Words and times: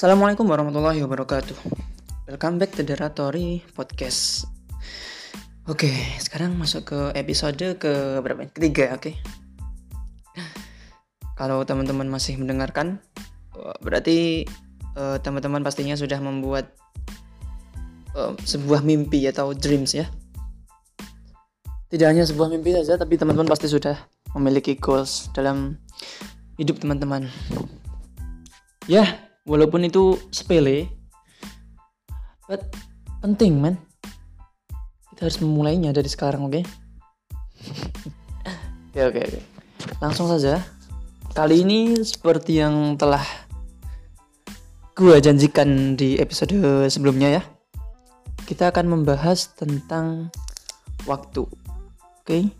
Assalamualaikum 0.00 0.48
warahmatullahi 0.48 1.04
wabarakatuh. 1.04 1.60
Welcome 2.24 2.56
back 2.56 2.72
to 2.72 2.80
the 2.80 2.96
Ratori 2.96 3.60
Podcast. 3.76 4.48
Oke, 5.68 5.92
sekarang 6.16 6.56
masuk 6.56 6.88
ke 6.88 7.00
episode 7.20 7.76
ke 7.76 8.16
berapa? 8.24 8.48
Ketiga, 8.48 8.96
oke. 8.96 9.12
Kalau 11.36 11.60
teman-teman 11.68 12.08
masih 12.08 12.40
mendengarkan, 12.40 12.96
eh, 13.52 13.76
berarti 13.84 14.48
eh, 14.96 15.16
teman-teman 15.20 15.60
pastinya 15.60 15.92
sudah 15.92 16.16
membuat 16.16 16.72
eh, 18.16 18.32
sebuah 18.40 18.80
mimpi 18.80 19.28
atau 19.28 19.52
dreams 19.52 20.00
ya. 20.00 20.08
Tidak 21.92 22.08
hanya 22.08 22.24
sebuah 22.24 22.48
mimpi 22.48 22.72
saja, 22.72 22.96
tapi 22.96 23.20
teman-teman 23.20 23.52
pasti 23.52 23.68
sudah 23.68 24.00
memiliki 24.32 24.80
goals 24.80 25.28
dalam 25.36 25.76
hidup 26.56 26.80
teman-teman. 26.80 27.28
Ya, 28.88 29.28
walaupun 29.44 29.86
itu 29.88 30.16
sepele, 30.32 30.88
but 32.48 32.64
penting, 33.20 33.60
man. 33.60 33.76
Kita 35.12 35.28
harus 35.28 35.38
memulainya 35.44 35.92
dari 35.92 36.08
sekarang, 36.08 36.48
oke? 36.48 36.60
Oke, 38.90 39.00
oke, 39.12 39.20
oke. 39.20 39.40
Langsung 40.00 40.28
saja. 40.32 40.64
Kali 41.30 41.62
ini 41.62 41.94
seperti 42.02 42.58
yang 42.58 42.96
telah 42.98 43.22
gua 44.96 45.20
janjikan 45.22 45.94
di 45.94 46.18
episode 46.18 46.56
sebelumnya 46.90 47.40
ya. 47.40 47.42
Kita 48.48 48.72
akan 48.74 48.98
membahas 48.98 49.54
tentang 49.54 50.32
waktu. 51.06 51.46
Oke? 52.24 52.50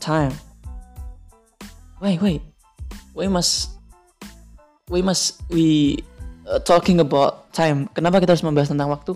Time. 0.00 0.32
Wait, 2.00 2.22
wait. 2.24 2.40
We 3.12 3.28
must 3.28 3.79
we 4.90 5.00
must 5.00 5.40
we 5.48 5.96
uh, 6.50 6.58
talking 6.60 6.98
about 6.98 7.54
time. 7.54 7.86
Kenapa 7.94 8.18
kita 8.18 8.34
harus 8.34 8.44
membahas 8.44 8.74
tentang 8.74 8.90
waktu? 8.90 9.14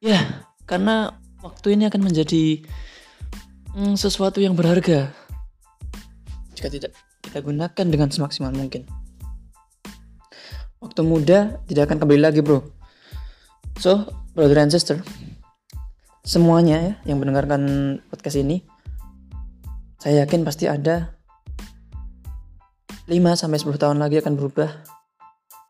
Ya, 0.00 0.48
karena 0.64 1.14
waktu 1.44 1.76
ini 1.76 1.86
akan 1.86 2.08
menjadi 2.08 2.64
mm, 3.76 3.94
sesuatu 4.00 4.40
yang 4.40 4.56
berharga 4.56 5.12
jika 6.56 6.72
tidak 6.72 6.92
kita 7.22 7.38
gunakan 7.44 7.86
dengan 7.86 8.08
semaksimal 8.08 8.50
mungkin. 8.50 8.88
Waktu 10.80 11.00
muda 11.04 11.60
tidak 11.68 11.92
akan 11.92 12.02
kembali 12.02 12.22
lagi, 12.22 12.40
bro. 12.40 12.64
So, 13.78 14.10
brother 14.34 14.58
and 14.58 14.74
sister, 14.74 15.02
semuanya 16.26 16.76
ya 16.82 16.92
yang 17.14 17.22
mendengarkan 17.22 17.62
podcast 18.10 18.42
ini, 18.42 18.66
saya 20.02 20.26
yakin 20.26 20.42
pasti 20.42 20.66
ada 20.66 21.17
5 23.08 23.40
sampai 23.40 23.56
10 23.56 23.80
tahun 23.80 23.98
lagi 24.04 24.20
akan 24.20 24.36
berubah 24.36 24.68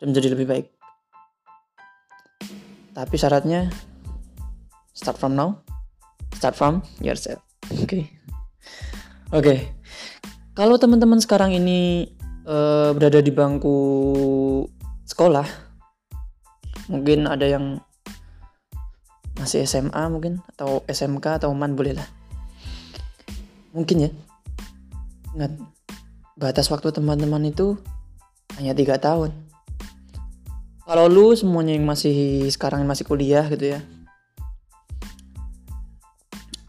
dan 0.03 0.11
menjadi 0.11 0.34
lebih 0.34 0.47
baik. 0.50 0.67
Tapi 2.98 3.14
syaratnya 3.14 3.70
start 4.91 5.22
from 5.22 5.39
now, 5.39 5.62
start 6.34 6.59
from 6.59 6.83
yourself. 6.98 7.39
Oke. 7.70 7.86
Okay. 7.86 8.03
Oke. 9.31 9.39
Okay. 9.39 9.59
Kalau 10.59 10.83
teman-teman 10.83 11.22
sekarang 11.22 11.55
ini 11.55 12.11
uh, 12.42 12.91
berada 12.91 13.22
di 13.22 13.31
bangku 13.31 13.78
sekolah, 15.06 15.47
mungkin 16.91 17.31
ada 17.31 17.47
yang 17.47 17.78
masih 19.39 19.62
SMA 19.62 20.11
mungkin 20.11 20.42
atau 20.59 20.83
SMK 20.91 21.39
atau 21.39 21.55
man 21.55 21.78
boleh 21.78 21.94
lah. 21.94 22.09
Mungkin 23.70 23.97
ya. 24.03 24.11
Ingat 25.39 25.78
batas 26.39 26.70
waktu 26.70 26.94
teman-teman 26.94 27.50
itu 27.50 27.75
hanya 28.56 28.70
tiga 28.72 28.94
tahun. 28.97 29.34
Kalau 30.86 31.05
lu 31.11 31.34
semuanya 31.34 31.75
yang 31.77 31.84
masih 31.84 32.49
sekarang 32.49 32.87
masih 32.87 33.04
kuliah 33.04 33.44
gitu 33.50 33.76
ya, 33.76 33.82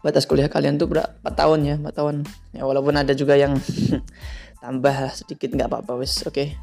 batas 0.04 0.28
kuliah 0.28 0.50
kalian 0.50 0.76
tuh 0.76 0.90
berapa 0.90 1.08
4 1.24 1.40
tahun 1.40 1.58
ya, 1.64 1.74
4 1.80 1.96
tahun. 1.96 2.14
Ya 2.52 2.66
walaupun 2.66 2.98
ada 3.00 3.16
juga 3.16 3.38
yang 3.38 3.56
tambah 4.62 4.96
sedikit 5.16 5.54
nggak 5.56 5.70
apa-apa 5.72 6.02
wes, 6.02 6.20
oke. 6.26 6.34
Okay. 6.34 6.58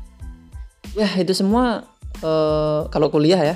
Ya 0.94 1.10
itu 1.18 1.34
semua 1.34 1.88
uh, 2.22 2.86
kalau 2.94 3.10
kuliah 3.10 3.42
ya, 3.42 3.56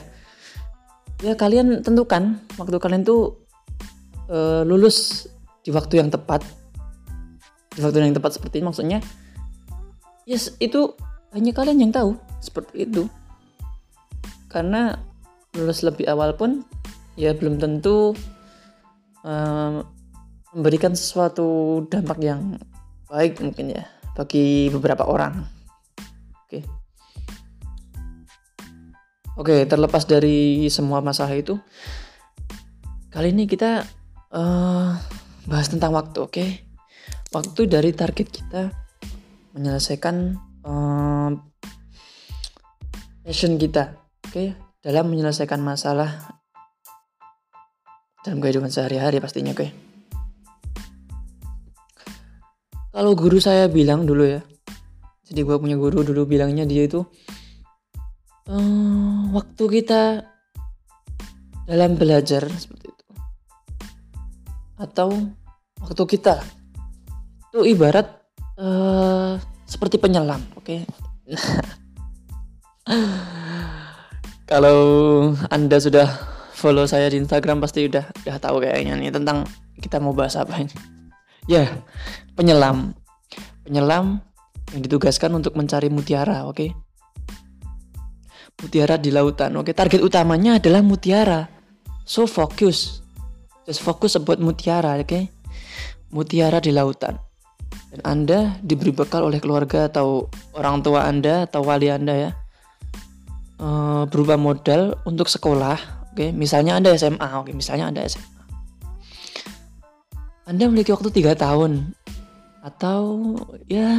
ya 1.21 1.33
kalian 1.37 1.85
tentukan 1.85 2.41
waktu 2.57 2.81
kalian 2.81 3.05
tuh 3.05 3.37
uh, 4.31 4.65
lulus 4.65 5.29
di 5.61 5.69
waktu 5.69 6.01
yang 6.01 6.09
tepat, 6.09 6.41
di 7.77 7.85
waktu 7.85 8.01
yang 8.01 8.17
tepat 8.17 8.41
seperti 8.41 8.63
ini 8.63 8.65
maksudnya 8.65 8.99
yes 10.25 10.53
itu 10.61 10.93
hanya 11.31 11.51
kalian 11.55 11.79
yang 11.81 11.93
tahu 11.93 12.11
seperti 12.43 12.85
itu 12.89 13.07
karena 14.51 14.99
lulus 15.55 15.83
lebih 15.83 16.07
awal 16.11 16.35
pun 16.35 16.63
ya 17.15 17.31
belum 17.35 17.59
tentu 17.59 18.15
um, 19.23 19.83
memberikan 20.51 20.91
sesuatu 20.91 21.79
dampak 21.87 22.19
yang 22.19 22.59
baik 23.07 23.39
mungkin 23.39 23.75
ya 23.75 23.83
bagi 24.15 24.67
beberapa 24.71 25.07
orang 25.07 25.47
oke 26.35 26.47
okay. 26.47 26.63
oke 29.39 29.47
okay, 29.47 29.59
terlepas 29.67 30.03
dari 30.03 30.67
semua 30.67 30.99
masalah 30.99 31.35
itu 31.35 31.55
kali 33.11 33.31
ini 33.31 33.47
kita 33.47 33.87
uh, 34.35 34.95
bahas 35.47 35.67
tentang 35.71 35.95
waktu 35.95 36.19
oke 36.19 36.31
okay? 36.31 36.49
waktu 37.31 37.67
dari 37.67 37.95
target 37.95 38.27
kita 38.27 38.80
menyelesaikan 39.55 40.37
um, 40.63 41.39
passion 43.21 43.59
kita 43.59 43.99
oke 44.27 44.31
okay? 44.31 44.47
dalam 44.79 45.11
menyelesaikan 45.11 45.59
masalah 45.59 46.39
dalam 48.21 48.39
kehidupan 48.39 48.71
sehari-hari 48.71 49.19
pastinya 49.19 49.51
oke 49.51 49.59
okay? 49.67 49.69
kalau 52.91 53.11
guru 53.15 53.39
saya 53.39 53.67
bilang 53.67 54.07
dulu 54.07 54.23
ya 54.27 54.41
jadi 55.31 55.47
gue 55.47 55.57
punya 55.59 55.79
guru 55.79 56.03
dulu 56.03 56.27
bilangnya 56.27 56.67
dia 56.67 56.87
itu 56.87 57.03
um, 58.51 59.31
waktu 59.35 59.63
kita 59.79 60.27
dalam 61.67 61.95
belajar 61.95 62.47
seperti 62.51 62.91
itu 62.91 63.05
atau 64.79 65.13
waktu 65.79 66.03
kita 66.07 66.43
itu 67.51 67.63
ibarat 67.75 68.20
uh, 68.61 69.41
seperti 69.65 69.97
penyelam, 69.97 70.39
oke? 70.53 70.65
Okay? 70.65 70.85
Kalau 74.51 74.79
anda 75.47 75.77
sudah 75.79 76.07
follow 76.53 76.85
saya 76.85 77.09
di 77.09 77.17
Instagram 77.17 77.63
pasti 77.63 77.87
udah 77.87 78.05
udah 78.27 78.37
tahu 78.37 78.61
kayaknya 78.61 78.99
nih 78.99 79.09
tentang 79.09 79.47
kita 79.79 79.97
mau 79.97 80.13
bahas 80.13 80.37
apa 80.37 80.61
ini. 80.61 80.75
Ya, 81.49 81.65
yeah, 81.65 81.67
penyelam, 82.37 82.93
penyelam 83.65 84.21
yang 84.75 84.81
ditugaskan 84.85 85.33
untuk 85.33 85.57
mencari 85.57 85.89
mutiara, 85.89 86.45
oke? 86.45 86.53
Okay? 86.53 86.69
Mutiara 88.61 89.01
di 89.01 89.09
lautan, 89.09 89.57
oke? 89.57 89.71
Okay? 89.71 89.73
Target 89.73 90.01
utamanya 90.05 90.61
adalah 90.61 90.85
mutiara. 90.85 91.49
So 92.05 92.27
fokus, 92.27 93.01
just 93.65 93.81
fokus 93.81 94.19
about 94.19 94.37
mutiara, 94.37 94.99
oke? 95.01 95.07
Okay? 95.07 95.23
Mutiara 96.11 96.59
di 96.59 96.75
lautan 96.75 97.30
dan 97.91 97.99
Anda 98.07 98.39
diberi 98.63 98.95
bekal 98.95 99.27
oleh 99.27 99.43
keluarga 99.43 99.91
atau 99.91 100.31
orang 100.55 100.79
tua 100.79 101.03
Anda 101.03 101.43
atau 101.43 101.59
wali 101.67 101.91
Anda 101.91 102.15
ya. 102.15 102.31
Uh, 103.61 104.09
berupa 104.09 104.39
modal 104.41 104.97
untuk 105.05 105.29
sekolah 105.29 105.77
oke? 106.15 106.33
Misalnya 106.33 106.79
Anda 106.79 106.97
SMA 106.97 107.29
oke? 107.45 107.51
Misalnya 107.53 107.93
Anda 107.93 108.07
SMA 108.07 108.41
Anda 110.49 110.65
memiliki 110.65 110.89
waktu 110.95 111.13
tiga 111.13 111.37
tahun 111.37 111.93
atau 112.65 113.33
ya 113.69 113.89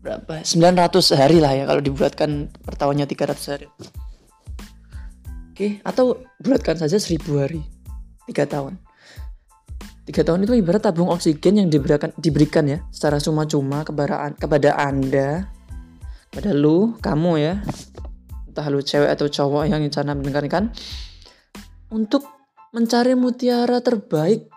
berapa? 0.00 0.40
900 0.44 1.20
hari 1.20 1.44
lah 1.44 1.52
ya 1.52 1.64
kalau 1.68 1.84
dibuatkan 1.84 2.48
per 2.64 2.74
tahunnya 2.76 3.04
300 3.04 3.52
hari 3.52 3.66
oke 3.68 3.92
okay? 5.52 5.76
atau 5.84 6.24
buatkan 6.40 6.80
saja 6.80 6.96
1000 6.96 7.20
hari 7.36 7.60
tiga 8.24 8.48
tahun 8.48 8.80
tiga 10.10 10.26
tahun 10.26 10.42
itu 10.42 10.58
ibarat 10.58 10.82
tabung 10.82 11.06
oksigen 11.14 11.62
yang 11.62 11.68
diberikan 11.70 12.10
diberikan 12.18 12.66
ya 12.66 12.82
secara 12.90 13.22
cuma-cuma 13.22 13.86
kepada 13.86 14.34
kepada 14.34 14.74
anda 14.74 15.46
pada 16.34 16.50
lu 16.50 16.98
kamu 16.98 17.32
ya. 17.38 17.54
Entah 18.50 18.66
lu 18.66 18.82
cewek 18.82 19.14
atau 19.14 19.30
cowok 19.30 19.70
yang 19.70 19.78
rencana 19.78 20.18
mendengarkan. 20.18 20.74
Untuk 21.90 22.26
mencari 22.74 23.14
mutiara 23.14 23.78
terbaik. 23.78 24.50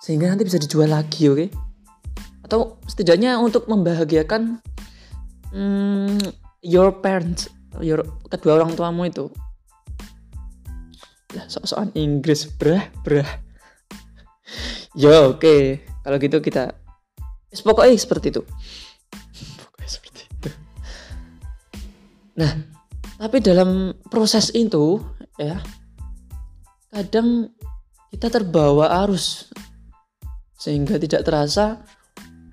Sehingga 0.00 0.32
nanti 0.32 0.48
bisa 0.48 0.56
dijual 0.56 0.92
lagi 0.92 1.28
oke? 1.28 1.36
Okay? 1.36 1.48
atau 2.50 2.82
setidaknya 2.90 3.38
untuk 3.38 3.70
membahagiakan 3.70 4.58
hmm, 5.54 6.18
your 6.66 6.90
parents 6.98 7.46
your 7.78 8.02
kedua 8.26 8.58
orang 8.58 8.74
tuamu 8.74 9.06
itu. 9.06 9.30
Lah 11.38 11.46
sok-sokan 11.46 11.94
Inggris 11.94 12.50
brah 12.58 12.90
brah 13.06 13.30
Yo, 14.98 15.34
oke. 15.34 15.38
Okay. 15.38 15.62
Kalau 16.02 16.16
gitu 16.18 16.42
kita 16.42 16.74
pokoknya 17.62 17.94
seperti 17.94 18.34
itu. 18.34 18.42
Pokoknya 19.58 19.90
seperti 19.90 20.20
itu. 20.26 20.50
Nah, 22.40 22.52
tapi 23.20 23.38
dalam 23.38 23.94
proses 24.10 24.50
itu 24.50 24.98
ya 25.38 25.62
kadang 26.90 27.54
kita 28.10 28.26
terbawa 28.32 29.06
arus 29.06 29.46
sehingga 30.58 30.98
tidak 30.98 31.22
terasa 31.22 31.86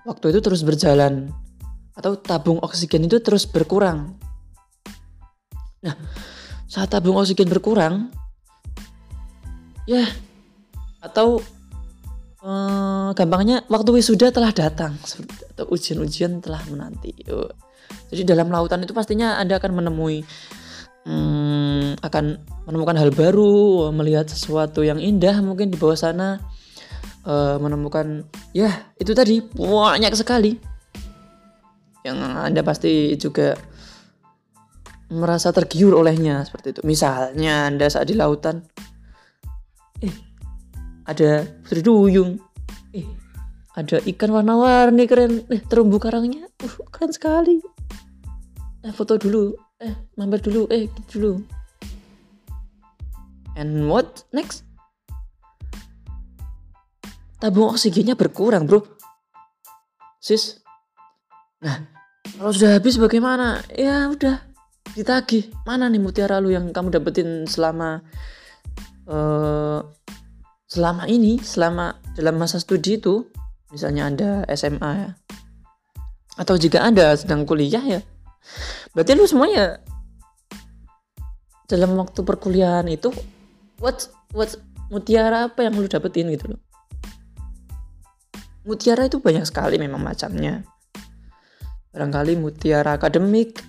waktu 0.06 0.30
itu 0.30 0.40
terus 0.40 0.62
berjalan 0.62 1.34
atau 1.98 2.14
tabung 2.22 2.62
oksigen 2.62 3.10
itu 3.10 3.18
terus 3.18 3.50
berkurang. 3.50 4.14
Nah, 5.82 5.98
saat 6.70 6.94
tabung 6.94 7.18
oksigen 7.18 7.50
berkurang, 7.50 8.14
ya 9.90 10.06
atau 11.02 11.42
eh, 12.48 13.10
gampangnya 13.12 13.68
waktu 13.68 13.90
wisuda 13.92 14.32
telah 14.32 14.56
datang 14.56 14.96
atau 15.52 15.66
ujian-ujian 15.68 16.40
telah 16.40 16.64
menanti. 16.72 17.12
Jadi 18.08 18.24
dalam 18.24 18.48
lautan 18.48 18.88
itu 18.88 18.96
pastinya 18.96 19.36
anda 19.36 19.60
akan 19.60 19.84
menemui 19.84 20.24
hmm, 21.08 22.04
akan 22.04 22.26
menemukan 22.68 22.98
hal 23.00 23.10
baru, 23.16 23.90
melihat 23.96 24.28
sesuatu 24.28 24.84
yang 24.84 25.00
indah 25.00 25.40
mungkin 25.40 25.72
di 25.72 25.80
bawah 25.80 25.96
sana, 25.96 26.44
uh, 27.24 27.56
menemukan 27.60 28.28
ya 28.52 28.92
itu 29.00 29.16
tadi 29.16 29.40
banyak 29.40 30.14
sekali 30.14 30.60
yang 32.04 32.20
anda 32.20 32.64
pasti 32.64 33.16
juga 33.20 33.56
merasa 35.08 35.56
tergiur 35.56 35.96
olehnya 35.96 36.44
seperti 36.44 36.76
itu. 36.76 36.82
Misalnya 36.84 37.72
anda 37.72 37.88
saat 37.88 38.12
di 38.12 38.16
lautan, 38.16 38.64
eh 40.04 40.27
ada 41.08 41.48
putri 41.64 41.80
duyung, 41.80 42.36
eh 42.92 43.08
ada 43.80 44.04
ikan 44.04 44.36
warna-warni 44.36 45.08
keren, 45.08 45.48
eh 45.48 45.64
terumbu 45.64 45.98
karangnya, 46.04 46.52
uh, 46.62 46.76
keren 46.92 47.16
sekali. 47.16 47.64
Eh 48.84 48.92
foto 48.92 49.16
dulu, 49.16 49.56
eh 49.80 49.96
mampir 50.20 50.44
dulu. 50.44 50.68
Eh 50.68 50.92
gitu 50.92 51.02
dulu. 51.16 51.32
And 53.58 53.90
what 53.90 54.28
next? 54.36 54.68
Tabung 57.42 57.74
oksigennya 57.74 58.14
berkurang 58.14 58.70
bro. 58.70 58.86
Sis. 60.22 60.62
Nah 61.64 61.88
kalau 62.38 62.54
sudah 62.54 62.78
habis 62.78 63.02
bagaimana? 63.02 63.64
Ya 63.74 64.06
udah. 64.12 64.46
Ditagih. 64.94 65.54
Mana 65.66 65.90
nih 65.90 66.02
mutiara 66.02 66.38
lu 66.38 66.54
yang 66.54 66.70
kamu 66.70 66.94
dapetin 66.94 67.46
selama 67.50 68.02
uh, 69.10 69.82
selama 70.68 71.08
ini 71.08 71.40
selama 71.40 71.96
dalam 72.14 72.36
masa 72.36 72.60
studi 72.60 73.00
itu 73.00 73.28
misalnya 73.72 74.04
anda 74.08 74.30
SMA 74.52 74.92
ya 74.96 75.10
atau 76.38 76.56
jika 76.60 76.84
anda 76.84 77.16
sedang 77.18 77.48
kuliah 77.48 77.82
ya 77.82 78.00
berarti 78.92 79.12
lu 79.16 79.26
semuanya 79.26 79.80
dalam 81.68 82.00
waktu 82.00 82.24
perkuliahan 82.24 82.88
itu 82.88 83.12
what 83.84 84.08
what 84.32 84.56
mutiara 84.88 85.52
apa 85.52 85.68
yang 85.68 85.76
lu 85.76 85.88
dapetin 85.88 86.32
gitu 86.32 86.56
loh. 86.56 86.62
Mutiara 88.68 89.08
itu 89.08 89.20
banyak 89.24 89.48
sekali 89.48 89.80
memang 89.80 90.04
macamnya. 90.04 90.64
Barangkali 91.92 92.36
mutiara 92.36 92.96
akademik 93.00 93.64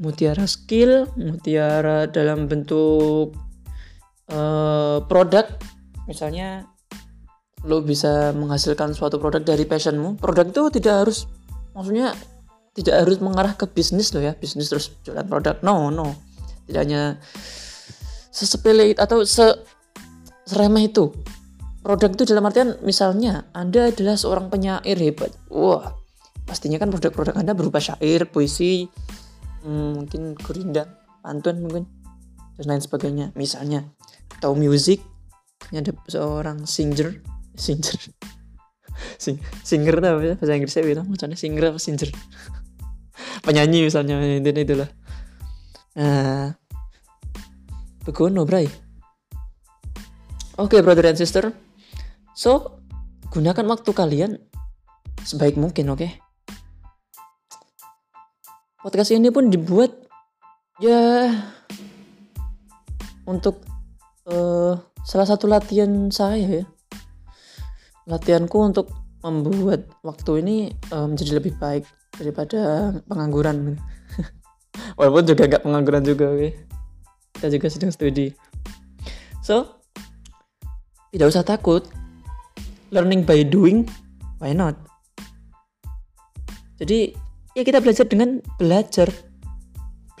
mutiara 0.00 0.48
skill 0.48 1.08
mutiara 1.16 2.08
dalam 2.08 2.48
bentuk 2.48 3.36
uh, 4.32 5.04
produk 5.04 5.44
misalnya 6.10 6.66
lo 7.62 7.78
bisa 7.86 8.34
menghasilkan 8.34 8.90
suatu 8.96 9.22
produk 9.22 9.46
dari 9.46 9.62
passionmu. 9.62 10.18
Produk 10.18 10.50
itu 10.50 10.62
tidak 10.74 11.06
harus 11.06 11.30
maksudnya 11.70 12.10
tidak 12.74 13.06
harus 13.06 13.22
mengarah 13.22 13.54
ke 13.54 13.70
bisnis 13.70 14.10
loh 14.10 14.26
ya. 14.26 14.34
Bisnis 14.34 14.66
terus 14.66 14.90
jualan 15.06 15.22
produk. 15.30 15.62
No 15.62 15.94
no. 15.94 16.18
Tidak 16.66 16.80
hanya 16.82 17.22
sesepele 18.34 18.90
atau 18.98 19.22
se 19.22 19.46
seremeh 20.48 20.90
itu. 20.90 21.14
Produk 21.80 22.10
itu 22.12 22.26
dalam 22.26 22.44
artian 22.48 22.76
misalnya 22.82 23.48
anda 23.54 23.88
adalah 23.88 24.18
seorang 24.18 24.50
penyair 24.50 24.98
hebat. 24.98 25.30
Wah 25.52 25.94
pastinya 26.48 26.82
kan 26.82 26.90
produk-produk 26.90 27.38
anda 27.38 27.54
berupa 27.54 27.78
syair 27.78 28.26
puisi 28.26 28.90
hmm, 29.62 30.02
mungkin 30.02 30.34
gurindang 30.34 30.90
pantun 31.22 31.62
mungkin 31.62 31.84
dan 32.56 32.76
lain 32.76 32.82
sebagainya. 32.82 33.26
Misalnya 33.36 33.84
atau 34.40 34.56
musik 34.56 35.04
ada 35.68 35.92
seorang 36.08 36.64
singer. 36.64 37.20
Singer. 37.54 37.96
Sing, 39.16 39.40
singer 39.64 39.96
apa 40.00 40.20
ya? 40.20 40.34
Bahasa 40.36 40.52
Inggrisnya 40.56 40.84
bilang 40.84 41.06
macamnya 41.08 41.36
singer 41.36 41.72
apa 41.72 41.80
singer? 41.80 42.12
Penyanyi 43.44 43.88
misalnya 43.88 44.20
intinya 44.20 44.60
itulah. 44.60 44.90
Nah 45.96 46.52
begono 48.04 48.44
bray. 48.44 48.68
Oke 50.60 50.76
okay, 50.76 50.80
brother 50.84 51.08
and 51.08 51.20
sister. 51.20 51.52
So 52.36 52.80
gunakan 53.32 53.64
waktu 53.68 53.90
kalian 53.92 54.36
sebaik 55.24 55.56
mungkin 55.56 55.88
oke? 55.92 56.00
Okay? 56.00 56.12
podcast 58.80 59.12
ini 59.12 59.28
pun 59.28 59.52
dibuat 59.52 59.92
ya 60.80 61.28
untuk 63.28 63.60
uh, 64.28 64.74
salah 65.06 65.26
satu 65.28 65.48
latihan 65.48 66.12
saya 66.12 66.64
ya. 66.64 66.64
Latihanku 68.04 68.58
untuk 68.58 68.90
membuat 69.24 69.86
waktu 70.02 70.44
ini 70.44 70.56
uh, 70.92 71.06
menjadi 71.06 71.40
lebih 71.40 71.56
baik 71.56 71.84
daripada 72.16 72.92
pengangguran. 73.06 73.78
Walaupun 74.98 75.24
juga 75.24 75.46
nggak 75.46 75.64
pengangguran 75.64 76.04
juga 76.04 76.26
oke 76.32 76.70
kita 77.40 77.56
juga 77.56 77.72
sedang 77.72 77.88
studi. 77.88 78.36
So 79.40 79.80
tidak 81.08 81.32
usah 81.32 81.40
takut. 81.40 81.88
Learning 82.92 83.24
by 83.24 83.40
doing 83.48 83.88
why 84.44 84.52
not? 84.52 84.76
Jadi 86.76 87.16
ya 87.56 87.64
kita 87.64 87.80
belajar 87.80 88.04
dengan 88.04 88.44
belajar. 88.60 89.08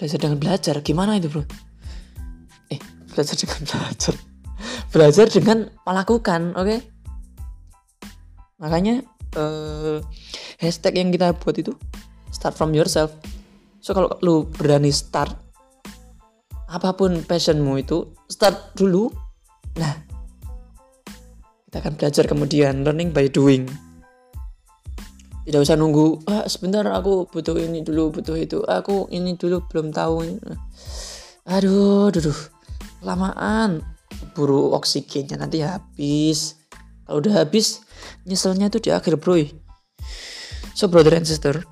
Belajar 0.00 0.16
dengan 0.16 0.40
belajar. 0.40 0.80
Gimana 0.80 1.20
itu 1.20 1.28
bro 1.28 1.44
belajar 3.20 3.36
dengan 3.36 3.62
belajar. 3.68 4.14
Belajar 4.90 5.26
dengan 5.28 5.58
melakukan 5.84 6.40
oke? 6.56 6.64
Okay? 6.64 6.80
makanya 8.60 9.00
uh, 9.40 10.04
hashtag 10.60 11.00
yang 11.00 11.08
kita 11.08 11.32
buat 11.32 11.56
itu 11.56 11.72
start 12.28 12.52
from 12.54 12.76
yourself. 12.76 13.16
So 13.80 13.96
kalau 13.96 14.12
lu 14.20 14.44
berani 14.44 14.92
start 14.92 15.32
apa 16.70 16.94
pun 16.94 17.24
passionmu 17.24 17.80
itu 17.80 18.12
start 18.28 18.76
dulu. 18.76 19.08
Nah 19.80 19.92
kita 21.66 21.80
akan 21.80 21.94
belajar 21.96 22.24
kemudian 22.28 22.84
learning 22.84 23.10
by 23.16 23.32
doing. 23.32 23.64
Tidak 25.48 25.56
usah 25.56 25.74
nunggu 25.74 26.28
ah 26.28 26.44
sebentar 26.46 26.84
aku 26.92 27.26
butuh 27.32 27.56
ini 27.56 27.80
dulu 27.80 28.12
butuh 28.20 28.36
itu. 28.36 28.60
Aku 28.68 29.08
ini 29.08 29.34
dulu 29.40 29.64
belum 29.66 29.90
tahu 29.90 30.36
aduh 31.48 32.12
aduh. 32.12 32.59
Lamaan. 33.04 33.84
Buru 34.36 34.76
oksigennya 34.76 35.40
nanti 35.40 35.64
habis. 35.64 36.56
Kalau 37.04 37.20
udah 37.20 37.42
habis 37.42 37.82
nyeselnya 38.24 38.70
tuh 38.70 38.82
di 38.84 38.90
akhir 38.92 39.18
bro. 39.18 39.40
So 40.74 40.86
brother 40.86 41.18
and 41.18 41.26
sister 41.26 41.66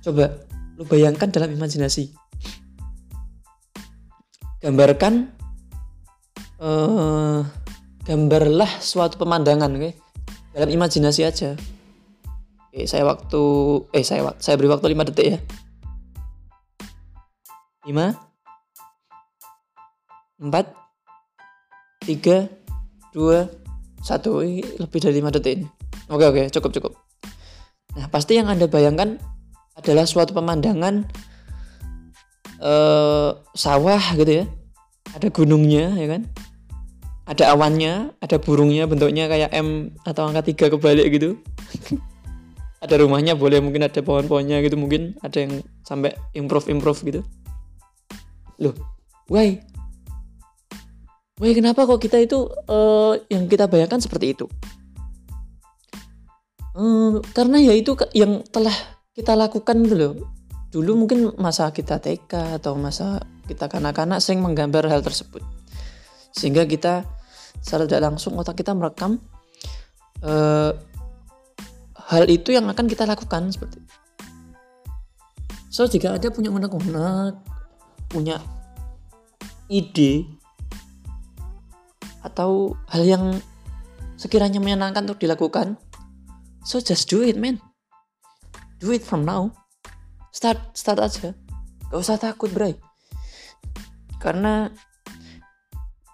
coba 0.00 0.48
lu 0.80 0.84
bayangkan 0.88 1.28
dalam 1.28 1.52
imajinasi. 1.52 2.12
Gambarkan 4.60 5.32
uh, 6.60 7.44
gambarlah 8.04 8.68
suatu 8.80 9.16
pemandangan 9.16 9.72
okay? 9.76 9.96
dalam 10.52 10.68
imajinasi 10.72 11.22
aja. 11.24 11.56
Oke 12.68 12.84
saya 12.88 13.04
waktu 13.04 13.42
eh 13.92 14.04
saya 14.04 14.32
saya 14.40 14.56
beri 14.56 14.68
waktu 14.72 14.92
5 14.92 15.08
detik 15.12 15.26
ya. 15.36 15.38
5 17.88 18.29
4 20.40 20.48
3 22.08 22.48
2 23.12 24.04
satu. 24.04 24.40
Lebih 24.80 24.98
dari 24.98 25.20
5 25.20 25.36
detik 25.36 25.52
ini. 25.60 25.66
Oke 26.10 26.24
oke 26.26 26.42
cukup 26.50 26.70
cukup. 26.74 26.92
Nah 27.94 28.08
pasti 28.08 28.40
yang 28.40 28.48
anda 28.48 28.66
bayangkan 28.66 29.20
adalah 29.76 30.08
suatu 30.08 30.34
pemandangan 30.34 31.06
uh, 32.58 33.36
sawah 33.54 34.02
gitu 34.16 34.42
ya. 34.42 34.46
Ada 35.14 35.28
gunungnya 35.28 35.94
ya 35.94 36.06
kan? 36.08 36.22
Ada 37.30 37.54
awannya 37.54 38.16
ada 38.18 38.36
burungnya 38.42 38.90
bentuknya 38.90 39.30
kayak 39.30 39.54
M 39.54 39.94
atau 40.02 40.26
angka 40.26 40.50
tiga 40.50 40.66
kebalik 40.72 41.06
gitu. 41.14 41.38
Ada 42.80 42.96
rumahnya 42.96 43.36
boleh 43.36 43.60
mungkin 43.60 43.84
ada 43.84 44.00
pohon-pohonnya 44.00 44.64
gitu 44.64 44.80
mungkin 44.80 45.12
ada 45.20 45.44
yang 45.44 45.60
sampai 45.84 46.16
improve 46.32 46.64
improve 46.72 46.96
gitu. 47.04 47.20
Loh 48.56 48.72
why 49.28 49.60
Wah 51.40 51.56
kenapa 51.56 51.88
kok 51.88 52.04
kita 52.04 52.20
itu 52.20 52.44
uh, 52.68 53.16
yang 53.32 53.48
kita 53.48 53.64
bayangkan 53.64 53.96
seperti 53.96 54.36
itu? 54.36 54.46
Uh, 56.76 57.24
karena 57.32 57.56
ya 57.64 57.72
itu 57.72 57.96
yang 58.12 58.44
telah 58.52 58.76
kita 59.16 59.32
lakukan 59.32 59.80
gitu 59.88 59.96
loh. 59.96 60.14
dulu 60.70 61.02
mungkin 61.02 61.34
masa 61.34 61.74
kita 61.74 61.98
TK 61.98 62.62
atau 62.62 62.78
masa 62.78 63.18
kita 63.50 63.66
kanak-kanak 63.66 64.22
sering 64.22 64.38
menggambar 64.38 64.86
hal 64.86 65.02
tersebut 65.02 65.42
sehingga 66.30 66.62
kita 66.62 67.02
secara 67.58 67.90
tidak 67.90 68.06
langsung 68.06 68.38
otak 68.38 68.54
kita 68.54 68.70
merekam 68.70 69.18
uh, 70.22 70.70
hal 72.06 72.24
itu 72.30 72.54
yang 72.54 72.70
akan 72.70 72.86
kita 72.86 73.02
lakukan 73.02 73.50
seperti 73.50 73.82
itu. 73.82 73.94
So 75.74 75.90
jika 75.90 76.14
ada 76.14 76.30
punya 76.30 76.54
unek-unek, 76.54 77.34
punya 78.06 78.38
ide 79.66 80.39
atau 82.20 82.76
hal 82.90 83.02
yang 83.04 83.24
sekiranya 84.20 84.60
menyenangkan 84.60 85.08
untuk 85.08 85.24
dilakukan, 85.24 85.80
so 86.64 86.80
just 86.80 87.08
do 87.08 87.24
it, 87.24 87.40
man. 87.40 87.56
Do 88.80 88.92
it 88.92 89.04
from 89.04 89.24
now. 89.24 89.52
Start, 90.32 90.60
start 90.72 91.00
aja. 91.00 91.36
Gak 91.90 92.00
usah 92.00 92.20
takut, 92.20 92.52
bray. 92.52 92.76
Karena 94.20 94.68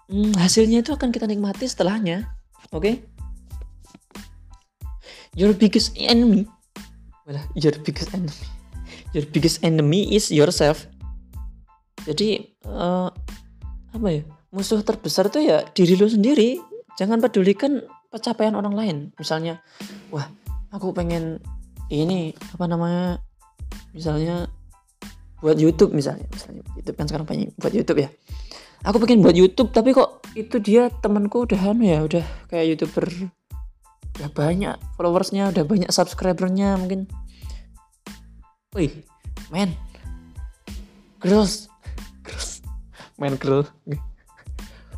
hmm, 0.07 0.35
hasilnya 0.39 0.81
itu 0.83 0.95
akan 0.95 1.11
kita 1.11 1.27
nikmati 1.27 1.67
setelahnya. 1.67 2.27
Oke? 2.71 2.81
Okay? 2.81 2.95
Your 5.37 5.53
biggest 5.53 5.93
enemy. 5.95 6.49
Your 7.53 7.75
biggest 7.83 8.09
enemy. 8.15 8.47
Your 9.13 9.27
biggest 9.27 9.61
enemy 9.61 10.15
is 10.15 10.33
yourself. 10.33 10.87
Jadi 12.07 12.57
uh, 12.65 13.11
apa 13.93 14.07
ya? 14.09 14.23
Musuh 14.51 14.81
terbesar 14.83 15.27
tuh 15.27 15.43
ya 15.43 15.63
diri 15.75 15.99
lo 15.99 16.07
sendiri. 16.07 16.59
Jangan 16.97 17.21
pedulikan 17.21 17.83
pencapaian 18.09 18.57
orang 18.57 18.73
lain. 18.73 18.97
Misalnya, 19.19 19.61
wah, 20.09 20.25
aku 20.73 20.95
pengen 20.95 21.43
ini 21.93 22.33
apa 22.55 22.65
namanya? 22.65 23.21
Misalnya 23.93 24.49
buat 25.43 25.59
YouTube 25.61 25.93
misalnya, 25.93 26.25
misalnya 26.33 26.65
YouTube 26.73 26.97
kan 26.97 27.05
sekarang 27.05 27.27
banyak 27.29 27.53
buat 27.61 27.69
YouTube 27.69 28.01
ya 28.01 28.09
aku 28.85 29.01
pengen 29.01 29.25
buat 29.25 29.33
YouTube 29.33 29.73
tapi 29.73 29.95
kok 29.95 30.21
itu 30.37 30.61
dia 30.61 30.91
temanku 31.01 31.47
udah 31.47 31.73
anu 31.73 31.87
ya 31.87 31.99
udah 32.05 32.25
kayak 32.51 32.77
youtuber 32.77 33.05
udah 34.17 34.29
banyak 34.33 34.75
followersnya 34.97 35.49
udah 35.49 35.63
banyak 35.65 35.89
subscribernya 35.89 36.77
mungkin 36.77 37.09
wih 38.75 39.03
man 39.49 39.73
girls 41.21 41.71
girls 42.21 42.61
man 43.17 43.33
girl 43.39 43.65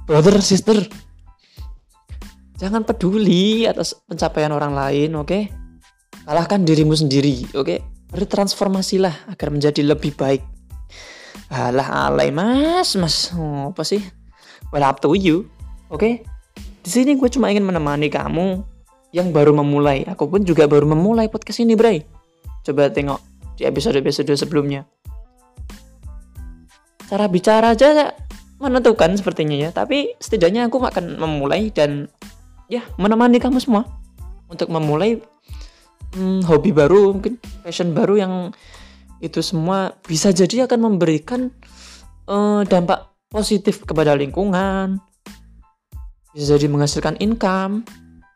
brother 0.09 0.41
sister 0.41 0.81
jangan 2.57 2.81
peduli 2.81 3.69
atas 3.69 3.93
pencapaian 4.09 4.49
orang 4.49 4.73
lain 4.73 5.13
oke 5.13 5.29
okay? 5.29 5.53
kalahkan 6.25 6.65
dirimu 6.65 6.97
sendiri 6.97 7.45
oke 7.53 7.61
okay? 7.61 7.79
bertransformasilah 8.09 9.29
agar 9.29 9.53
menjadi 9.53 9.85
lebih 9.85 10.17
baik 10.17 10.41
Alah 11.49 12.13
alay 12.13 12.29
mas, 12.29 12.93
mas 12.93 13.33
oh, 13.33 13.73
apa 13.73 13.81
sih? 13.81 14.05
Well 14.69 14.85
up 14.85 15.01
to 15.01 15.17
you, 15.17 15.49
oke? 15.89 15.97
Okay? 15.97 16.21
Di 16.85 16.89
sini 16.93 17.17
gue 17.17 17.25
cuma 17.25 17.49
ingin 17.49 17.65
menemani 17.65 18.05
kamu 18.05 18.61
yang 19.09 19.33
baru 19.33 19.57
memulai. 19.57 20.05
Aku 20.05 20.29
pun 20.29 20.45
juga 20.45 20.69
baru 20.69 20.85
memulai 20.85 21.25
podcast 21.25 21.65
ini, 21.65 21.73
Bray. 21.73 22.05
Coba 22.61 22.93
tengok 22.93 23.17
di 23.57 23.65
episode-episode 23.65 24.29
sebelumnya. 24.37 24.85
Cara 27.09 27.25
bicara 27.25 27.73
aja 27.73 28.13
menentukan 28.59 29.15
sepertinya 29.15 29.55
ya, 29.55 29.69
tapi 29.71 30.13
setidaknya 30.19 30.67
aku 30.67 30.83
akan 30.83 31.15
memulai 31.15 31.71
dan 31.71 32.11
ya 32.67 32.83
menemani 32.99 33.39
kamu 33.39 33.57
semua 33.63 33.87
untuk 34.51 34.67
memulai 34.67 35.17
hmm, 36.13 36.43
hobi 36.45 36.75
baru, 36.75 37.15
mungkin 37.15 37.39
passion 37.63 37.95
baru 37.95 38.19
yang 38.19 38.33
itu 39.19 39.39
semua 39.43 39.95
bisa 40.07 40.31
jadi 40.31 40.67
akan 40.67 40.79
memberikan 40.91 41.51
uh, 42.27 42.63
dampak 42.67 43.11
positif 43.31 43.83
kepada 43.87 44.15
lingkungan, 44.15 44.99
bisa 46.35 46.55
jadi 46.55 46.67
menghasilkan 46.67 47.15
income, 47.19 47.83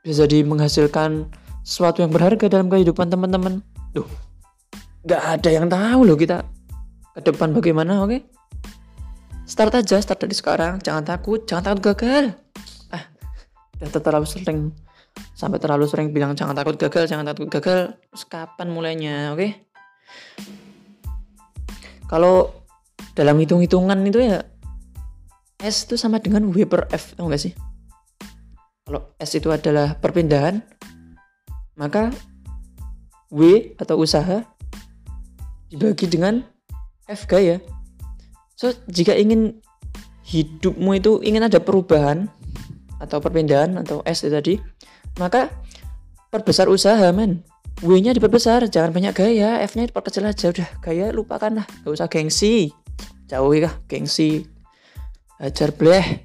bisa 0.03 0.23
jadi 0.23 0.43
menghasilkan 0.47 1.27
sesuatu 1.63 2.03
yang 2.03 2.11
berharga 2.11 2.51
dalam 2.51 2.67
kehidupan 2.67 3.07
teman-teman. 3.07 3.63
Duh, 3.95 4.07
nggak 5.07 5.21
ada 5.39 5.49
yang 5.49 5.67
tahu 5.71 5.99
loh 6.03 6.17
kita 6.19 6.43
ke 7.13 7.19
depan 7.23 7.55
bagaimana, 7.55 8.03
oke? 8.03 8.09
Okay? 8.11 8.21
Start 9.53 9.77
aja, 9.77 10.01
start 10.01 10.25
dari 10.25 10.33
sekarang. 10.33 10.81
Jangan 10.81 11.05
takut, 11.05 11.45
jangan 11.45 11.61
takut 11.69 11.93
gagal. 11.93 12.33
Ah, 12.89 13.05
udah 13.77 14.01
terlalu 14.01 14.25
sering 14.25 14.73
sampai 15.37 15.61
terlalu 15.61 15.85
sering 15.85 16.09
bilang 16.09 16.33
jangan 16.33 16.57
takut 16.57 16.73
gagal, 16.73 17.05
jangan 17.05 17.29
takut 17.29 17.53
gagal. 17.53 17.93
Terus 18.09 18.25
kapan 18.25 18.73
mulainya, 18.73 19.29
oke? 19.29 19.37
Okay? 19.37 19.51
kalau 22.13 22.53
dalam 23.17 23.41
hitung-hitungan 23.41 23.97
itu 24.05 24.21
ya 24.21 24.45
S 25.57 25.89
itu 25.89 25.97
sama 25.97 26.21
dengan 26.21 26.45
W 26.53 26.61
per 26.69 26.85
F 26.93 27.17
tau 27.17 27.25
gak 27.25 27.41
sih 27.41 27.57
kalau 28.85 29.17
S 29.17 29.33
itu 29.33 29.49
adalah 29.49 29.97
perpindahan 29.97 30.61
maka 31.73 32.13
W 33.33 33.73
atau 33.81 33.97
usaha 33.97 34.45
dibagi 35.73 36.05
dengan 36.05 36.45
F 37.09 37.25
gaya 37.25 37.57
so 38.53 38.71
jika 38.89 39.17
ingin 39.17 39.59
hidupmu 40.23 40.95
itu 40.95 41.19
ingin 41.25 41.45
ada 41.45 41.59
perubahan 41.59 42.31
atau 43.01 43.19
perpindahan 43.19 43.75
atau 43.83 43.99
S 44.07 44.23
tadi 44.23 44.57
maka 45.19 45.51
perbesar 46.31 46.71
usaha 46.71 47.11
men 47.11 47.43
W-nya 47.81 48.13
diperbesar, 48.13 48.69
jangan 48.69 48.93
banyak 48.93 49.17
gaya, 49.17 49.57
F-nya 49.65 49.89
diperkecil 49.89 50.23
aja 50.29 50.53
udah. 50.53 50.69
Gaya 50.77 51.09
lupakan 51.09 51.49
lah, 51.49 51.65
gak 51.81 51.89
usah 51.89 52.05
gengsi. 52.05 52.69
Jauhi 53.25 53.65
lah 53.65 53.73
gengsi. 53.89 54.45
Ajar 55.41 55.73
bleh. 55.73 56.21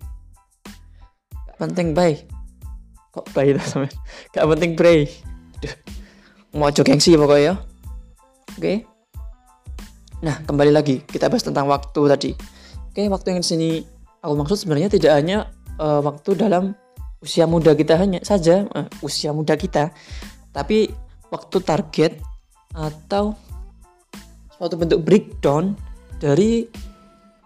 Gak 1.32 1.56
penting 1.56 1.96
bay. 1.96 2.28
Kok 3.16 3.32
bay 3.32 3.56
itu 3.56 3.64
sama? 3.72 3.88
Gak 4.30 4.44
penting 4.44 4.76
bray. 4.76 5.08
Aduh. 5.58 5.74
Mau 6.52 6.68
gengsi 6.68 7.16
pokoknya 7.16 7.42
ya. 7.42 7.54
Oke. 7.56 8.60
Okay. 8.60 8.76
Nah, 10.18 10.42
kembali 10.42 10.74
lagi 10.74 11.06
kita 11.06 11.30
bahas 11.30 11.46
tentang 11.46 11.70
waktu 11.70 12.00
tadi. 12.10 12.30
Oke, 12.90 13.06
waktu 13.06 13.34
yang 13.34 13.40
di 13.42 13.46
sini 13.46 13.70
aku 14.18 14.34
maksud 14.34 14.66
sebenarnya 14.66 14.90
tidak 14.90 15.14
hanya 15.14 15.46
uh, 15.78 16.02
waktu 16.02 16.34
dalam 16.34 16.74
usia 17.22 17.46
muda 17.46 17.74
kita 17.78 17.94
hanya 17.94 18.18
saja 18.26 18.66
uh, 18.74 18.90
usia 19.06 19.30
muda 19.30 19.54
kita, 19.54 19.94
tapi 20.50 20.90
waktu 21.30 21.56
target 21.62 22.12
atau 22.74 23.38
suatu 24.58 24.74
bentuk 24.74 25.06
breakdown 25.06 25.78
dari 26.18 26.66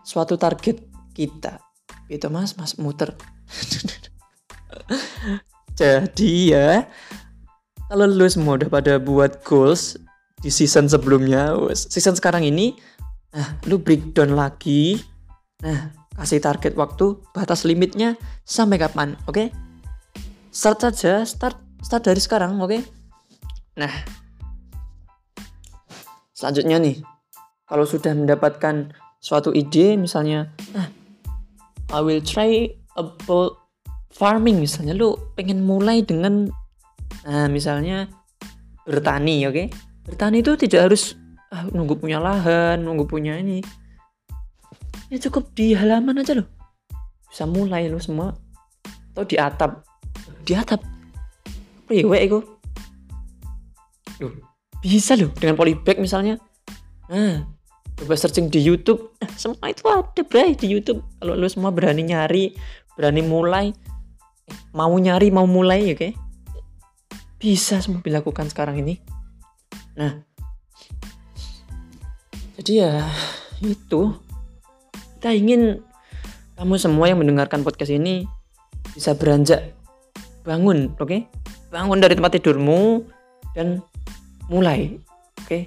suatu 0.00 0.40
target 0.40 0.80
kita 1.12 1.60
itu 2.08 2.26
mas 2.32 2.56
mas 2.56 2.76
muter 2.80 3.12
jadi 5.80 6.34
ya 6.48 6.68
kalau 7.92 8.08
lu 8.08 8.24
semua 8.28 8.56
udah 8.56 8.68
pada 8.72 8.96
buat 8.96 9.44
goals 9.44 10.00
di 10.42 10.50
season 10.50 10.90
sebelumnya 10.90 11.54
season 11.72 12.18
sekarang 12.18 12.42
ini 12.42 12.74
nah 13.32 13.56
lu 13.70 13.80
breakdown 13.80 14.34
lagi 14.34 15.00
nah 15.62 15.94
kasih 16.18 16.42
target 16.42 16.76
waktu 16.76 17.16
batas 17.32 17.64
limitnya 17.64 18.18
sampai 18.44 18.76
kapan 18.76 19.16
oke 19.24 19.38
okay? 19.38 19.48
start 20.52 20.82
saja 20.82 21.24
start 21.24 21.56
start 21.80 22.04
dari 22.04 22.20
sekarang 22.20 22.60
oke 22.60 22.68
okay? 22.68 22.82
Nah, 23.72 23.88
selanjutnya 26.36 26.76
nih, 26.76 26.96
kalau 27.64 27.88
sudah 27.88 28.12
mendapatkan 28.12 28.92
suatu 29.16 29.48
ide, 29.56 29.96
misalnya, 29.96 30.52
nah, 30.76 30.92
I 31.88 32.00
will 32.04 32.20
try 32.20 32.68
about 33.00 33.56
farming 34.12 34.60
misalnya, 34.60 34.92
lu 34.92 35.16
pengen 35.32 35.64
mulai 35.64 36.04
dengan, 36.04 36.52
nah 37.24 37.48
misalnya 37.48 38.12
bertani, 38.84 39.48
oke? 39.48 39.54
Okay? 39.56 39.66
Bertani 40.02 40.42
itu 40.42 40.58
tidak 40.58 40.90
harus 40.90 41.14
ah, 41.54 41.66
nunggu 41.70 41.98
punya 41.98 42.18
lahan, 42.18 42.82
nunggu 42.82 43.06
punya 43.06 43.38
ini. 43.38 43.62
Ya 45.12 45.20
cukup 45.20 45.52
di 45.52 45.76
halaman 45.76 46.24
aja 46.24 46.40
loh. 46.40 46.48
Bisa 47.28 47.44
mulai 47.44 47.86
lo 47.86 48.00
semua. 48.00 48.34
Atau 49.12 49.24
di 49.28 49.36
atap. 49.36 49.84
Di 50.42 50.56
atap. 50.56 50.80
Priwe 51.86 52.18
itu 52.24 52.40
Loh, 54.22 54.32
bisa 54.78 55.18
loh 55.18 55.34
dengan 55.34 55.58
polybag 55.58 55.98
misalnya. 55.98 56.38
Nah, 57.10 57.42
coba 57.98 58.14
searching 58.14 58.46
di 58.46 58.62
YouTube. 58.62 59.18
Nah, 59.18 59.30
semua 59.34 59.66
itu 59.66 59.82
ada, 59.90 60.22
bray, 60.22 60.54
di 60.54 60.70
YouTube. 60.70 61.02
Kalau 61.18 61.34
lu 61.34 61.50
semua 61.50 61.74
berani 61.74 62.06
nyari, 62.06 62.54
berani 62.94 63.22
mulai, 63.26 63.74
mau 64.70 64.94
nyari, 64.94 65.34
mau 65.34 65.44
mulai, 65.50 65.90
oke? 65.90 65.98
Okay? 65.98 66.12
Bisa 67.42 67.82
semua 67.82 67.98
dilakukan 67.98 68.46
sekarang 68.46 68.78
ini. 68.78 69.02
Nah, 69.92 70.12
jadi 72.60 72.72
ya 72.86 72.92
itu 73.60 74.16
kita 75.18 75.30
ingin 75.36 75.84
kamu 76.56 76.74
semua 76.78 77.10
yang 77.10 77.20
mendengarkan 77.20 77.66
podcast 77.66 77.92
ini 77.92 78.24
bisa 78.92 79.16
beranjak 79.16 79.74
bangun, 80.46 80.92
oke? 80.98 81.08
Okay? 81.08 81.20
Bangun 81.72 81.98
dari 82.02 82.14
tempat 82.18 82.36
tidurmu 82.36 83.06
dan 83.56 83.80
mulai 84.50 85.00
oke 85.40 85.46
okay? 85.48 85.62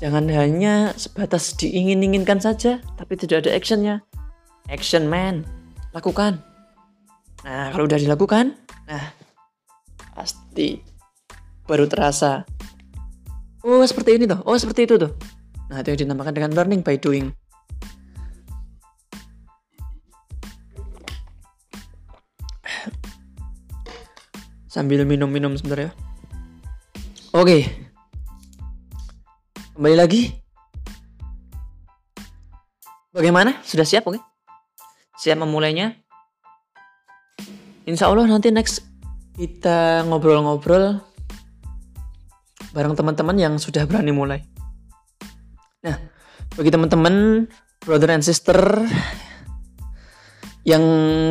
Jangan 0.00 0.32
hanya 0.32 0.96
sebatas 0.96 1.52
diingin-inginkan 1.60 2.40
saja, 2.40 2.80
tapi 2.96 3.20
tidak 3.20 3.44
ada 3.44 3.52
actionnya. 3.52 4.00
Action 4.72 5.04
man, 5.04 5.44
lakukan. 5.92 6.40
Nah, 7.44 7.68
kalau 7.68 7.84
udah 7.84 8.00
dilakukan, 8.00 8.56
nah 8.88 9.12
pasti 10.16 10.80
baru 11.68 11.84
terasa. 11.84 12.48
Oh, 13.60 13.84
seperti 13.84 14.16
ini 14.16 14.24
tuh. 14.24 14.40
Oh, 14.48 14.56
seperti 14.56 14.88
itu 14.88 14.96
tuh. 14.96 15.12
Nah, 15.68 15.84
itu 15.84 15.92
yang 15.92 16.08
dinamakan 16.08 16.32
dengan 16.32 16.50
learning 16.56 16.80
by 16.80 16.96
doing. 16.96 17.30
Sambil 24.70 25.04
minum-minum 25.04 25.52
sebentar 25.60 25.90
ya. 25.90 25.90
Oke. 27.36 27.68
Kembali 29.76 29.96
lagi. 29.98 30.22
Bagaimana? 33.12 33.60
Sudah 33.60 33.84
siap, 33.84 34.06
oke? 34.08 34.22
Siap 35.20 35.36
memulainya? 35.36 36.00
Insya 37.84 38.08
Allah 38.08 38.24
nanti 38.24 38.48
next 38.54 38.86
kita 39.34 40.06
ngobrol-ngobrol 40.06 41.02
bareng 42.70 42.94
teman-teman 42.94 43.36
yang 43.38 43.54
sudah 43.58 43.86
berani 43.86 44.14
mulai. 44.14 44.40
Nah, 45.82 45.96
bagi 46.54 46.70
teman-teman, 46.70 47.46
brother 47.82 48.14
and 48.14 48.24
sister 48.26 48.58
yang 50.62 50.82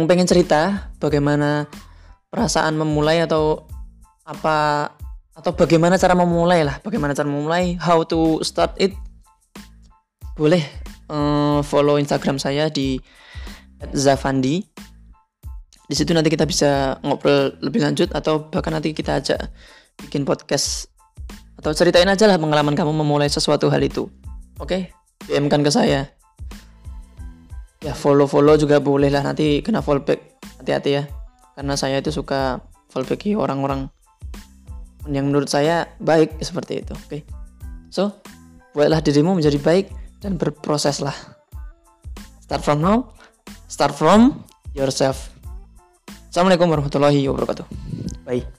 pengen 0.10 0.26
cerita 0.26 0.90
bagaimana 0.98 1.70
perasaan 2.34 2.76
memulai 2.76 3.22
atau 3.24 3.70
apa 4.26 4.90
atau 5.38 5.56
bagaimana 5.56 5.96
cara 5.96 6.18
memulai 6.18 6.68
lah, 6.68 6.84
bagaimana 6.84 7.16
cara 7.16 7.30
memulai, 7.32 7.80
how 7.80 8.04
to 8.04 8.44
start 8.44 8.76
it, 8.76 8.92
boleh 10.36 10.60
uh, 11.08 11.64
follow 11.64 11.96
Instagram 11.96 12.36
saya 12.36 12.68
di 12.68 13.00
Zafandi. 13.96 14.60
Di 15.90 15.96
situ 15.98 16.12
nanti 16.14 16.30
kita 16.30 16.44
bisa 16.46 17.00
ngobrol 17.02 17.56
lebih 17.64 17.82
lanjut 17.82 18.12
atau 18.12 18.52
bahkan 18.52 18.76
nanti 18.76 18.92
kita 18.94 19.24
ajak 19.24 19.40
bikin 20.06 20.28
podcast 20.28 20.92
atau 21.60 21.76
ceritain 21.76 22.08
aja 22.08 22.24
lah 22.24 22.40
pengalaman 22.40 22.72
kamu 22.72 23.04
memulai 23.04 23.28
sesuatu 23.28 23.68
hal 23.68 23.84
itu. 23.84 24.08
Oke, 24.64 24.64
okay? 24.64 24.82
DM 25.28 25.52
kan 25.52 25.60
ke 25.60 25.68
saya. 25.68 26.08
Ya 27.84 27.92
follow-follow 27.96 28.56
juga 28.56 28.80
boleh 28.80 29.12
lah 29.12 29.24
nanti 29.24 29.60
kena 29.60 29.84
fallback. 29.84 30.40
Hati-hati 30.64 30.92
ya. 30.96 31.04
Karena 31.60 31.76
saya 31.76 32.00
itu 32.00 32.16
suka 32.16 32.64
fallbacki 32.92 33.36
orang-orang 33.36 33.92
yang 35.12 35.28
menurut 35.28 35.52
saya 35.52 35.88
baik 36.00 36.40
seperti 36.40 36.84
itu. 36.84 36.96
Oke. 36.96 37.08
Okay? 37.08 37.22
So, 37.92 38.20
buatlah 38.72 39.04
dirimu 39.04 39.36
menjadi 39.36 39.60
baik 39.60 39.92
dan 40.24 40.40
berproseslah. 40.40 41.16
Start 42.44 42.64
from 42.64 42.80
now. 42.80 43.12
Start 43.68 43.96
from 43.96 44.48
yourself. 44.76 45.32
Assalamualaikum 46.30 46.72
warahmatullahi 46.72 47.26
wabarakatuh. 47.28 47.66
Bye. 48.24 48.59